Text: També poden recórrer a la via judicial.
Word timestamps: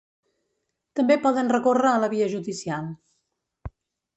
També 0.99 1.17
poden 1.25 1.51
recórrer 1.55 1.91
a 1.91 2.01
la 2.05 2.09
via 2.15 2.31
judicial. 2.33 2.89